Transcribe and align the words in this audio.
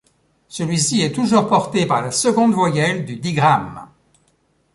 Celui-ci 0.47 1.01
est 1.03 1.11
toujours 1.13 1.47
porté 1.47 1.85
par 1.85 2.01
la 2.01 2.09
seconde 2.09 2.53
voyelle 2.53 3.05
du 3.05 3.17
digramme. 3.17 3.87